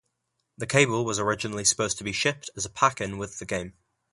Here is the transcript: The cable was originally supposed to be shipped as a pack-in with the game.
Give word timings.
The 0.57 0.65
cable 0.65 1.05
was 1.05 1.19
originally 1.19 1.63
supposed 1.63 1.99
to 1.99 2.03
be 2.03 2.11
shipped 2.11 2.49
as 2.55 2.65
a 2.65 2.71
pack-in 2.71 3.19
with 3.19 3.37
the 3.37 3.45
game. 3.45 3.73